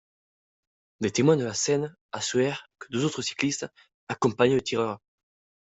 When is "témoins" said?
1.11-1.37